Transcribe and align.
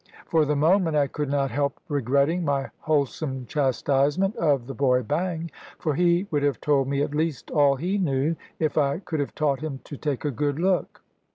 For 0.25 0.45
the 0.45 0.55
moment, 0.55 0.95
I 0.97 1.05
could 1.05 1.29
not 1.29 1.51
help 1.51 1.79
regretting 1.87 2.43
my 2.43 2.71
wholesome 2.79 3.45
chastisement 3.45 4.35
of 4.37 4.65
the 4.65 4.73
boy 4.73 5.03
Bang; 5.03 5.51
for 5.77 5.93
he 5.93 6.25
would 6.31 6.41
have 6.41 6.59
told 6.59 6.87
me 6.87 7.03
at 7.03 7.13
least 7.13 7.51
all 7.51 7.75
he 7.75 7.99
knew, 7.99 8.35
if 8.57 8.79
I 8.79 8.97
could 8.97 9.19
have 9.19 9.35
taught 9.35 9.61
him 9.61 9.79
to 9.83 9.97
take 9.97 10.25
a 10.25 10.31
good 10.31 10.57
look. 10.59 11.03